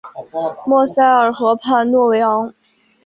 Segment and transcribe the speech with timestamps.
[0.65, 2.51] 莫塞尔河畔诺韦昂。